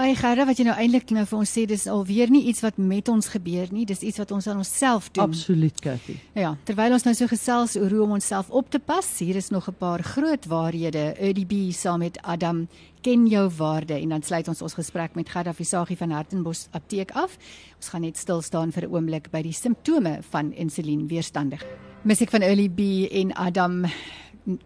Ai 0.00 0.14
Gerda, 0.16 0.46
wat 0.48 0.56
jy 0.56 0.64
nou 0.64 0.74
eintlik 0.80 1.10
nou 1.12 1.22
vir 1.28 1.36
ons 1.42 1.50
sê, 1.52 1.66
dis 1.68 1.82
alweer 1.90 2.30
nie 2.32 2.46
iets 2.48 2.62
wat 2.64 2.78
met 2.80 3.10
ons 3.12 3.26
gebeur 3.28 3.68
nie, 3.76 3.84
dis 3.84 4.00
iets 4.00 4.22
wat 4.22 4.30
ons 4.32 4.46
aan 4.48 4.62
onsself 4.62 5.10
doen. 5.12 5.26
Absoluut, 5.26 5.82
Cathy. 5.84 6.16
Ja, 6.32 6.54
terwyl 6.64 6.96
ons 6.96 7.04
nou 7.04 7.12
so 7.18 7.28
gesels 7.28 7.76
oor 7.76 7.92
hoe 7.92 8.00
om 8.06 8.14
onsself 8.16 8.48
op 8.48 8.70
te 8.72 8.80
pas, 8.80 9.10
hier 9.20 9.36
is 9.36 9.50
nog 9.52 9.68
'n 9.68 9.76
paar 9.76 10.02
groot 10.02 10.48
waarhede. 10.48 11.12
UDB 11.20 11.72
saam 11.72 11.98
met 11.98 12.18
Adam 12.22 12.68
ken 13.02 13.26
jou 13.26 13.50
waarde 13.56 13.94
en 13.94 14.08
dan 14.08 14.22
sluit 14.22 14.48
ons 14.48 14.62
ons 14.62 14.74
gesprek 14.74 15.14
met 15.14 15.28
Gerda 15.28 15.52
Visagie 15.52 15.96
van 15.96 16.10
Hartenbos 16.10 16.68
Apteek 16.70 17.10
af. 17.10 17.36
Ons 17.76 17.88
gaan 17.88 18.00
net 18.00 18.16
stil 18.16 18.40
staan 18.42 18.72
vir 18.72 18.88
'n 18.88 18.94
oomblik 18.94 19.30
by 19.30 19.42
die 19.42 19.52
simptome 19.52 20.22
van 20.30 20.52
insulienweerstandig. 20.52 21.64
Musiek 22.02 22.30
van 22.30 22.42
Early 22.42 22.68
B 22.68 22.80
en 23.10 23.32
Adam 23.34 23.84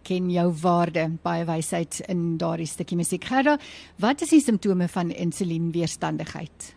ken 0.03 0.29
jou 0.31 0.51
waarde 0.61 1.11
baie 1.23 1.45
wysheid 1.45 2.01
in 2.09 2.37
daardie 2.37 2.65
stukkie 2.67 2.97
musiek. 2.97 3.23
Gerda, 3.23 3.57
wat 3.99 4.21
is 4.21 4.29
die 4.29 4.41
simptome 4.41 4.87
van 4.87 5.11
insulienweerstandigheid? 5.11 6.73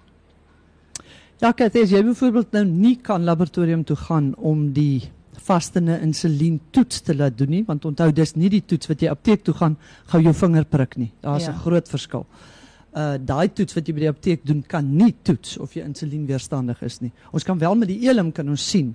Ja, 1.41 1.53
Cathy, 1.57 1.81
as 1.87 1.91
jy 1.95 2.03
byvoorbeeld 2.05 2.53
nou 2.53 2.65
nie 2.69 2.97
kan 3.01 3.25
laboratorium 3.25 3.85
toe 3.89 3.97
gaan 3.97 4.35
om 4.37 4.73
die 4.77 5.09
vastende 5.41 5.97
insulien 6.05 6.59
toets 6.71 7.01
te 7.01 7.15
laat 7.17 7.39
doen 7.39 7.49
nie, 7.49 7.63
want 7.65 7.85
onthou 7.89 8.11
dis 8.13 8.35
nie 8.37 8.51
die 8.53 8.61
toets 8.69 8.91
wat 8.91 9.01
jy 9.01 9.09
apteek 9.09 9.43
toe 9.47 9.55
gaan 9.57 9.77
gou 10.13 10.21
jou 10.23 10.35
vinger 10.37 10.65
prik 10.69 10.97
nie. 11.01 11.13
Daar's 11.23 11.49
'n 11.49 11.53
Ja. 11.53 11.59
groot 11.59 11.89
verskil. 11.89 12.27
Uh 12.95 13.17
daai 13.19 13.49
toets 13.55 13.75
wat 13.75 13.87
jy 13.87 13.95
by 13.95 14.01
die 14.01 14.09
apteek 14.09 14.41
doen 14.47 14.63
kan 14.67 14.97
nie 14.97 15.15
toets 15.23 15.57
of 15.59 15.73
jy 15.75 15.83
insulienweerstandig 15.85 16.83
is 16.83 17.01
nie. 17.01 17.13
Ons 17.33 17.45
kan 17.45 17.59
wel 17.59 17.75
met 17.75 17.89
die 17.89 18.09
elim 18.09 18.33
kan 18.33 18.49
ons 18.49 18.71
sien 18.71 18.95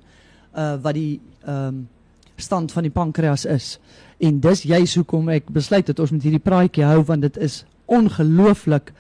uh 0.56 0.78
wat 0.82 0.94
die 0.94 1.20
ehm 1.48 1.68
um, 1.68 1.88
stand 2.36 2.72
van 2.72 2.84
die 2.84 2.92
pankreas 2.92 3.46
is. 3.46 3.80
En 4.18 4.40
dis 4.40 4.64
juis 4.64 4.96
hoekom 4.96 5.30
ek 5.30 5.50
besluit 5.54 5.88
het 5.88 6.00
ons 6.00 6.12
moet 6.12 6.24
hierdie 6.24 6.44
praatjie 6.44 6.86
hou 6.88 7.04
want 7.04 7.22
dit 7.22 7.38
is 7.38 7.64
ongelooflik 7.86 8.94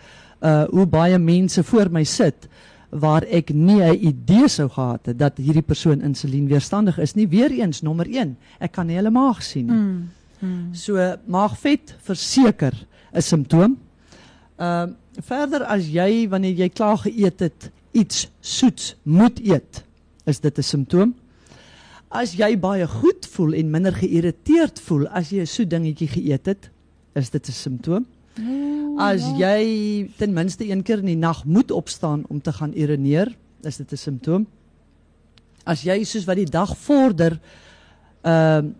uh 0.45 0.65
hoe 0.69 0.85
baie 0.85 1.17
mense 1.17 1.63
voor 1.63 1.89
my 1.91 2.03
sit 2.03 2.47
waar 2.89 3.23
ek 3.23 3.49
nie 3.53 3.81
'n 3.81 4.07
idee 4.07 4.47
sou 4.47 4.69
gehad 4.69 5.05
het 5.05 5.19
dat 5.19 5.37
hierdie 5.37 5.65
persoon 5.65 6.01
insulienweerstandig 6.01 6.97
is 6.99 7.15
nie. 7.15 7.27
Weereens 7.27 7.81
nommer 7.81 8.07
1, 8.07 8.37
ek 8.59 8.71
kan 8.71 8.87
nie 8.87 8.95
hulle 8.95 9.09
maag 9.09 9.43
sien 9.43 9.65
nie. 9.65 9.75
Mm. 9.75 10.09
Mm. 10.39 10.73
So 10.73 11.17
maagvet 11.25 11.95
verseker 12.01 12.73
'n 13.13 13.21
simptoom. 13.21 13.77
Ehm 14.57 14.89
uh, 14.89 14.93
verder 15.21 15.63
as 15.63 15.87
jy 15.87 16.27
wanneer 16.29 16.53
jy 16.53 16.69
klaar 16.69 16.97
geëet 16.97 17.39
het, 17.39 17.71
iets 17.91 18.29
soets 18.41 18.95
moet 19.03 19.39
eet, 19.39 19.83
is 20.25 20.39
dit 20.39 20.57
'n 20.57 20.63
simptoom. 20.63 21.15
As 22.09 22.35
jy 22.37 22.55
baie 22.59 22.87
goed 22.87 23.25
voel 23.33 23.53
en 23.53 23.71
minder 23.71 23.93
geïrriteerd 23.93 24.79
voel 24.79 25.07
as 25.07 25.29
jy 25.29 25.41
'n 25.41 25.47
soet 25.47 25.69
dingetjie 25.69 26.07
geëet 26.07 26.45
het, 26.45 26.69
is 27.15 27.29
dit 27.29 27.47
'n 27.47 27.51
simptoom. 27.51 28.05
Ooh, 28.39 28.99
As 29.01 29.21
ja. 29.37 29.57
jy 29.57 30.09
ten 30.17 30.33
minste 30.33 30.65
een 30.69 30.83
keer 30.83 30.99
in 30.99 31.05
die 31.05 31.15
nag 31.15 31.45
moet 31.45 31.71
opstaan 31.71 32.23
om 32.27 32.41
te 32.41 32.51
gaan 32.51 32.73
urineer, 32.75 33.35
is 33.63 33.77
dit 33.77 33.91
'n 33.91 33.97
simptoom. 33.97 34.47
As 35.65 35.81
jy 35.81 36.03
soos 36.03 36.25
wat 36.25 36.35
die 36.35 36.49
dag 36.49 36.77
vorder 36.77 37.39
ehm 38.23 38.73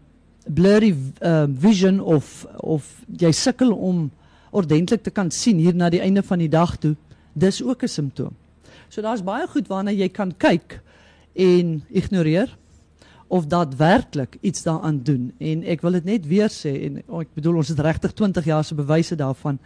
blurry 0.48 0.96
uh, 1.22 1.46
vision 1.50 2.00
of 2.00 2.46
of 2.62 3.02
jy 3.18 3.32
sukkel 3.32 3.74
om 3.74 4.12
ordentlik 4.52 5.04
te 5.04 5.10
kan 5.10 5.32
sien 5.32 5.58
hier 5.58 5.76
na 5.76 5.90
die 5.90 6.02
einde 6.02 6.24
van 6.24 6.40
die 6.40 6.50
dag 6.50 6.78
toe, 6.78 6.96
dis 7.34 7.64
ook 7.64 7.84
'n 7.84 7.88
simptoom. 7.88 8.34
So 8.90 9.02
daar's 9.02 9.24
baie 9.24 9.48
goed 9.48 9.68
waarna 9.68 9.92
jy 9.92 10.10
kan 10.10 10.38
kyk 10.38 10.82
en 11.34 11.84
ignoreer 11.90 12.58
of 13.28 13.48
daadwerklik 13.50 14.38
iets 14.42 14.64
daaraan 14.64 15.00
doen 15.04 15.34
en 15.38 15.64
ek 15.64 15.82
wil 15.82 15.98
dit 15.98 16.06
net 16.06 16.26
weer 16.30 16.50
sê 16.54 16.74
en 16.88 17.02
oh, 17.08 17.22
ek 17.22 17.34
bedoel 17.34 17.62
ons 17.64 17.72
het 17.74 17.80
regtig 17.80 18.14
20 18.14 18.46
jaar 18.46 18.64
se 18.64 18.78
bewyse 18.78 19.16
daarvan 19.16 19.60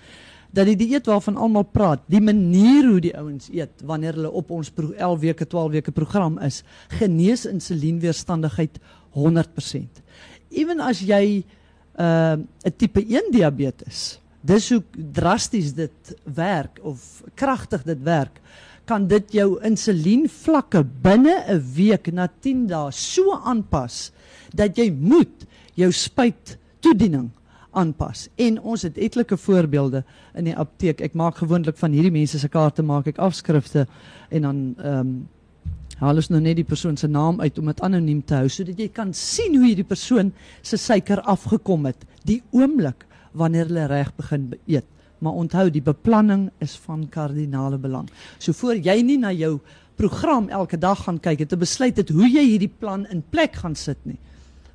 dat 0.56 0.66
die 0.66 0.78
dieet 0.80 1.06
waarvan 1.06 1.38
almal 1.38 1.66
praat, 1.70 2.02
die 2.10 2.22
manier 2.22 2.88
hoe 2.90 3.02
die 3.04 3.14
ouens 3.18 3.50
eet 3.54 3.84
wanneer 3.86 4.18
hulle 4.18 4.32
op 4.34 4.50
ons 4.54 4.72
pro- 4.74 4.96
11 4.98 5.20
weke, 5.22 5.46
12 5.46 5.72
weke 5.78 5.94
program 5.94 6.40
is, 6.46 6.64
genees 6.98 7.46
insulienweerstandigheid 7.46 8.80
100%. 9.14 10.02
Ewen 10.50 10.82
as 10.82 11.04
jy 11.06 11.44
'n 12.00 12.48
uh, 12.66 12.72
tipe 12.78 13.04
1 13.06 13.32
diabetes, 13.32 14.20
dis 14.42 14.70
hoe 14.70 14.82
drasties 15.14 15.74
dit 15.74 16.16
werk 16.24 16.80
of 16.82 17.24
kragtig 17.36 17.84
dit 17.84 18.02
werk 18.04 18.42
kan 18.90 19.06
dit 19.10 19.36
jou 19.38 19.60
insulienvlakke 19.66 20.82
binne 21.04 21.36
'n 21.48 21.62
week 21.76 22.10
na 22.12 22.28
10 22.28 22.68
dae 22.68 22.92
so 22.92 23.36
aanpas 23.46 24.12
dat 24.54 24.78
jy 24.78 24.90
moet 24.92 25.46
jou 25.76 25.92
spuit 25.92 26.58
toediening 26.82 27.30
aanpas. 27.72 28.30
En 28.36 28.60
ons 28.62 28.82
het 28.82 28.98
etlike 28.98 29.38
voorbeelde 29.38 30.04
in 30.36 30.50
die 30.50 30.56
apteek. 30.56 31.02
Ek 31.02 31.14
maak 31.14 31.38
gewoonlik 31.38 31.78
van 31.78 31.92
hierdie 31.92 32.12
mense 32.12 32.40
se 32.40 32.50
kaarte 32.50 32.84
maak 32.84 33.08
ek 33.08 33.18
afskrifte 33.18 33.88
en 34.30 34.42
dan 34.42 34.76
ehm 34.78 35.00
um, 35.00 35.28
haal 36.00 36.16
ons 36.16 36.30
nou 36.30 36.40
net 36.40 36.56
die 36.56 36.64
persoon 36.64 36.96
se 36.98 37.08
naam 37.08 37.42
uit 37.42 37.58
om 37.60 37.66
dit 37.66 37.82
anoniem 37.82 38.22
te 38.24 38.34
hou 38.34 38.48
sodat 38.48 38.78
jy 38.80 38.88
kan 38.88 39.10
sien 39.14 39.58
hoe 39.58 39.66
hierdie 39.66 39.84
persoon 39.84 40.32
se 40.62 40.78
suiker 40.78 41.20
afgekom 41.22 41.86
het 41.86 42.06
die 42.24 42.42
oomblik 42.56 43.04
wanneer 43.34 43.68
hulle 43.68 43.88
reg 43.92 44.14
begin 44.16 44.46
be- 44.50 44.60
eet. 44.66 44.86
Maar 45.20 45.34
onthou 45.34 45.70
die 45.70 45.82
beplanning 45.82 46.50
is 46.64 46.78
van 46.86 47.10
kardinale 47.10 47.78
belang. 47.78 48.10
So 48.38 48.54
voor 48.54 48.76
jy 48.76 49.02
nie 49.02 49.18
na 49.18 49.32
jou 49.32 49.60
program 50.00 50.48
elke 50.50 50.78
dag 50.80 51.04
gaan 51.04 51.20
kyk 51.20 51.44
en 51.44 51.52
te 51.52 51.60
besluit 51.60 51.98
het 52.00 52.12
hoe 52.16 52.28
jy 52.28 52.46
hierdie 52.54 52.72
plan 52.72 53.06
in 53.12 53.24
plek 53.34 53.58
gaan 53.60 53.76
sit 53.76 54.00
nie, 54.08 54.16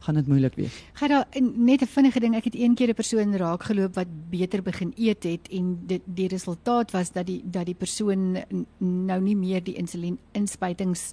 gaan 0.05 0.19
dit 0.21 0.27
moeilik 0.29 0.57
wees. 0.61 0.75
Gaan 1.01 1.09
daar 1.09 1.27
net 1.41 1.83
'n 1.83 1.87
vinnige 1.87 2.21
ding. 2.21 2.37
Ek 2.37 2.45
het 2.45 2.55
een 2.55 2.75
keer 2.75 2.89
'n 2.89 2.95
persoon 2.95 3.37
raak 3.37 3.63
geloop 3.63 3.95
wat 3.95 4.07
beter 4.31 4.63
begin 4.63 4.93
eet 4.97 5.23
het 5.23 5.49
en 5.51 5.79
dit 5.87 6.03
die 6.05 6.29
resultaat 6.29 6.91
was 6.91 7.13
dat 7.13 7.27
die 7.27 7.43
dat 7.45 7.67
die 7.67 7.75
persoon 7.75 8.37
nou 8.79 9.21
nie 9.21 9.37
meer 9.37 9.65
die 9.65 9.75
insulien 9.75 10.19
inspuitings 10.33 11.13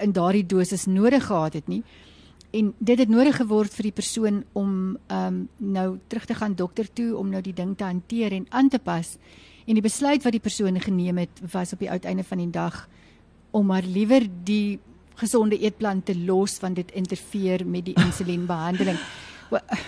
in 0.00 0.12
daardie 0.12 0.46
dosis 0.46 0.86
nodig 0.86 1.26
gehad 1.26 1.52
het 1.52 1.68
nie. 1.68 1.82
En 2.54 2.68
dit 2.78 2.98
het 3.02 3.08
nodig 3.10 3.36
geword 3.40 3.74
vir 3.74 3.82
die 3.88 3.92
persoon 3.96 4.42
om 4.54 4.96
ehm 5.10 5.26
um, 5.26 5.48
nou 5.58 5.98
terug 6.06 6.24
te 6.30 6.34
gaan 6.38 6.54
dokter 6.54 6.86
toe 6.92 7.16
om 7.18 7.28
nou 7.32 7.40
die 7.42 7.54
ding 7.56 7.72
te 7.76 7.84
hanteer 7.84 8.32
en 8.32 8.46
aan 8.50 8.68
te 8.70 8.78
pas. 8.78 9.16
En 9.66 9.74
die 9.74 9.82
besluit 9.82 10.22
wat 10.22 10.32
die 10.36 10.40
persoon 10.44 10.78
geneem 10.80 11.18
het 11.18 11.40
was 11.52 11.72
op 11.72 11.78
die 11.82 11.90
uiteinde 11.90 12.22
van 12.24 12.38
die 12.38 12.50
dag 12.50 12.88
om 13.50 13.66
maar 13.66 13.82
liewer 13.82 14.26
die 14.44 14.78
gesonde 15.16 15.58
eetplan 15.58 16.02
te 16.02 16.14
los 16.18 16.60
want 16.60 16.76
dit 16.76 16.90
interfereer 16.92 17.66
met 17.66 17.84
die 17.84 17.94
insulienbehandeling. 17.94 18.98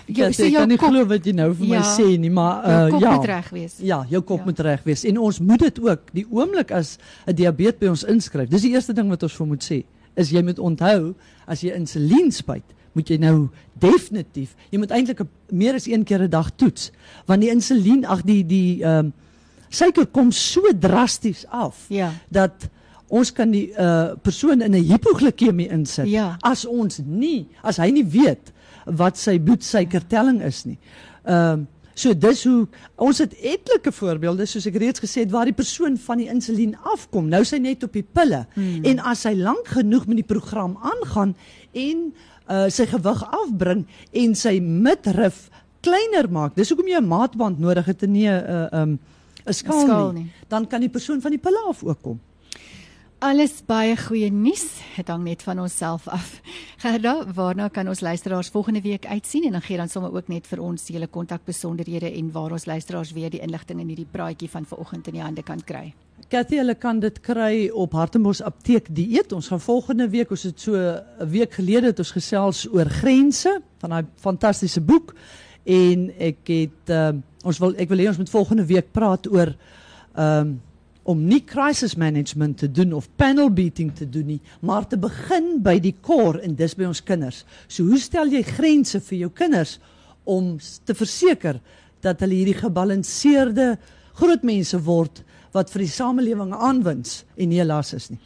Ja, 0.07 0.29
ek 0.29 0.37
jou 0.37 0.51
kan 0.53 0.69
nie 0.69 0.77
kop- 0.79 0.93
glo 0.93 1.07
wat 1.11 1.25
jy 1.27 1.33
nou 1.35 1.49
vir 1.57 1.67
my 1.67 1.79
Ja. 1.81 1.83
sê 1.97 2.05
nie, 2.21 2.31
maar 2.31 2.63
jou 2.63 2.87
uh, 2.87 2.91
kop 2.93 3.01
ja. 3.03 3.15
moet 3.17 3.25
reg 3.27 3.49
wees. 3.51 3.75
Ja, 3.83 4.05
jou 4.11 4.21
kop 4.23 4.39
Ja. 4.39 4.45
moet 4.45 4.61
reg 4.61 4.83
wees 4.85 5.05
en 5.05 5.19
ons 5.19 5.41
moet 5.41 5.59
dit 5.59 5.81
ook 5.81 6.01
die 6.13 6.27
oomblik 6.31 6.71
as 6.71 6.99
'n 7.27 7.35
diabetes 7.35 7.79
by 7.81 7.87
ons 7.87 8.05
inskryf. 8.05 8.49
Dis 8.49 8.63
die 8.63 8.71
eerste 8.73 8.93
ding 8.93 9.09
wat 9.09 9.23
ons 9.23 9.33
vir 9.35 9.47
moet 9.47 9.65
sê. 9.65 9.83
Is 10.17 10.31
jy 10.33 10.43
moet 10.43 10.59
onthou 10.59 11.15
as 11.47 11.61
jy 11.61 11.75
insulien 11.77 12.31
spuit, 12.33 12.65
moet 12.97 13.09
jy 13.09 13.19
nou 13.21 13.49
definitief, 13.79 14.55
jy 14.73 14.79
moet 14.81 14.91
eintlik 14.97 15.21
meer 15.53 15.75
as 15.75 15.87
een 15.87 16.05
keer 16.05 16.23
'n 16.25 16.31
dag 16.31 16.51
toets, 16.57 16.91
want 17.27 17.41
die 17.41 17.51
insulien, 17.51 18.05
ag 18.07 18.23
die 18.25 18.43
die 18.47 18.83
ehm 18.85 19.07
um, 19.07 19.13
suiker 19.69 20.07
kom 20.07 20.31
so 20.33 20.61
drasties 20.81 21.45
af 21.51 21.85
Ja. 21.89 22.13
dat 22.31 22.69
ons 23.09 23.33
kan 23.33 23.51
die 23.51 23.71
uh, 23.79 24.15
persoon 24.23 24.63
in 24.63 24.73
'n 24.75 24.83
hipoglikemie 24.85 25.69
insit 25.69 26.07
Ja. 26.09 26.37
as 26.43 26.65
ons 26.65 27.01
nie 27.05 27.47
as 27.63 27.77
hy 27.77 27.91
nie 27.91 28.05
weet 28.05 28.53
wat 28.87 29.19
sy 29.19 29.39
bloedsuikertelling 29.39 30.43
is 30.43 30.65
nie. 30.65 30.79
Ehm 31.25 31.53
um, 31.53 31.67
so 31.97 32.13
dis 32.15 32.45
hoe 32.45 32.67
ons 33.01 33.19
het 33.23 33.33
etlike 33.41 33.93
voorbeelde 33.93 34.47
soos 34.47 34.67
ek 34.69 34.77
reeds 34.83 35.01
gesê 35.01 35.25
het 35.25 35.33
waar 35.33 35.49
die 35.49 35.57
persoon 35.57 35.97
van 35.97 36.21
die 36.21 36.29
insulien 36.29 36.77
afkom. 36.85 37.31
Nou 37.33 37.41
is 37.41 37.55
hy 37.57 37.61
net 37.65 37.85
op 37.87 37.93
die 37.97 38.05
pille 38.05 38.45
Hmm. 38.55 38.85
en 38.85 39.01
as 39.01 39.25
hy 39.25 39.35
lank 39.35 39.69
genoeg 39.73 40.07
met 40.07 40.21
die 40.21 40.29
program 40.29 40.77
aangaan 40.77 41.35
en 41.73 42.13
uh, 42.49 42.69
sy 42.69 42.87
gewig 42.87 43.25
afbring 43.25 43.87
en 44.13 44.35
sy 44.35 44.59
midrif 44.61 45.49
kleiner 45.81 46.29
maak. 46.31 46.55
Dis 46.57 46.71
hoekom 46.71 46.89
jy 46.89 47.01
'n 47.01 47.09
maatband 47.09 47.59
nodig 47.59 47.87
het 47.87 48.03
en 48.03 48.13
nie 48.13 48.29
'n 48.29 48.45
uh, 48.45 48.81
um, 48.83 48.99
'n 49.47 49.53
skaal, 49.53 49.87
skaal 49.87 50.13
nie. 50.13 50.31
Dan 50.49 50.67
kan 50.67 50.81
die 50.81 50.89
persoon 50.91 51.21
van 51.21 51.31
die 51.31 51.41
pille 51.41 51.63
af 51.69 51.85
ook 51.85 52.03
kom. 52.03 52.21
Alles 53.19 53.63
baie 53.67 53.97
goeie 53.97 54.31
nuus. 54.31 54.67
Dit 54.97 55.09
hang 55.09 55.25
net 55.25 55.43
van 55.43 55.61
onsself 55.61 56.09
af. 56.09 56.41
Gerda, 56.77 57.25
waarna 57.33 57.71
kan 57.73 57.89
ons 57.89 58.01
luisteraars 58.01 58.51
volgende 58.53 58.83
week 58.85 59.07
uitsien 59.07 59.45
en 59.45 59.53
dan 59.57 59.63
gee 59.65 59.77
dan 59.77 59.89
sommer 59.89 60.13
ook 60.13 60.27
net 60.29 60.47
vir 60.47 60.61
ons 60.61 60.83
hele 60.93 61.07
kontakbesonderhede 61.09 62.11
en 62.19 62.29
waar 62.33 62.53
ons 62.53 62.67
luisteraars 62.69 63.15
weer 63.17 63.31
die 63.33 63.41
inligting 63.41 63.81
in 63.81 63.89
hierdie 63.89 64.11
praatjie 64.13 64.51
van 64.53 64.67
vanoggend 64.69 65.09
in 65.09 65.17
die 65.17 65.23
hande 65.25 65.43
kan 65.43 65.63
kry. 65.65 65.95
Cathy, 66.29 66.59
hulle 66.61 66.75
kan 66.77 67.01
dit 67.01 67.17
kry 67.25 67.71
op 67.73 67.97
Hartenbos 67.97 68.43
Apteek 68.45 68.91
Dieet. 68.93 69.33
Ons 69.33 69.49
gaan 69.49 69.61
volgende 69.61 70.09
week, 70.13 70.31
ons 70.31 70.43
het 70.43 70.61
so 70.61 70.77
'n 70.77 71.31
week 71.31 71.57
gelede 71.57 71.87
het 71.87 71.99
ons 71.99 72.11
gesels 72.11 72.67
oor 72.69 72.91
grense 72.91 73.63
van 73.79 73.91
daai 73.91 74.05
fantastiese 74.21 74.81
boek 74.81 75.15
en 75.65 76.11
ek 76.19 76.39
het 76.47 76.91
um, 76.91 77.25
ons 77.43 77.59
wil 77.59 77.75
ek 77.77 77.89
wil 77.89 77.99
hê 77.99 78.09
ons 78.09 78.19
moet 78.19 78.31
volgende 78.31 78.67
week 78.67 78.93
praat 78.93 79.27
oor 79.33 79.57
um, 80.15 80.61
om 81.07 81.23
nie 81.23 81.41
crisis 81.47 81.95
management 81.95 82.59
te 82.59 82.69
doen 82.71 82.93
of 82.97 83.07
panel 83.17 83.51
beating 83.55 83.93
te 83.95 84.09
doen 84.11 84.27
nie, 84.27 84.41
maar 84.61 84.89
te 84.91 84.99
begin 84.99 85.61
by 85.63 85.77
die 85.83 85.95
core 86.03 86.43
en 86.43 86.57
dis 86.59 86.75
by 86.75 86.89
ons 86.89 87.03
kinders. 87.07 87.45
So 87.69 87.87
hoe 87.87 88.01
stel 88.03 88.33
jy 88.35 88.43
grense 88.47 89.01
vir 89.07 89.21
jou 89.21 89.31
kinders 89.31 89.77
om 90.27 90.57
te 90.59 90.97
verseker 90.99 91.61
dat 92.03 92.25
hulle 92.25 92.41
hierdie 92.41 92.59
gebalanseerde 92.59 93.77
groot 94.19 94.43
mense 94.47 94.79
word 94.83 95.23
wat 95.55 95.71
vir 95.73 95.87
die 95.87 95.95
samelewing 95.95 96.53
aanwins 96.55 97.23
en 97.37 97.53
nie 97.53 97.63
las 97.65 97.95
is 97.97 98.11
nie. 98.11 98.21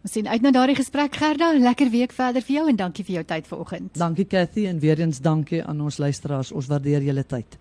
Ons 0.00 0.14
sien 0.16 0.28
uit 0.30 0.44
na 0.44 0.52
daardie 0.54 0.78
gesprek 0.78 1.18
Gerda. 1.20 1.50
Lekker 1.60 1.90
week 1.92 2.14
verder 2.16 2.44
vir 2.46 2.54
jou 2.54 2.68
en 2.70 2.78
dankie 2.78 3.04
vir 3.04 3.18
jou 3.18 3.24
tyd 3.34 3.50
vanoggend. 3.50 3.90
Dankie 4.00 4.24
Cathy 4.24 4.64
en 4.70 4.78
weer 4.80 5.02
eens 5.02 5.20
dankie 5.20 5.60
aan 5.60 5.82
ons 5.84 5.98
luisteraars. 6.00 6.54
Ons 6.56 6.70
waardeer 6.70 7.04
julle 7.10 7.26
tyd. 7.28 7.58